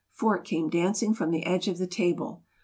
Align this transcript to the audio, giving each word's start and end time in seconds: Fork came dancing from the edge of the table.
Fork 0.13 0.45
came 0.45 0.67
dancing 0.67 1.13
from 1.13 1.29
the 1.29 1.45
edge 1.45 1.67
of 1.67 1.77
the 1.77 1.85
table. 1.85 2.41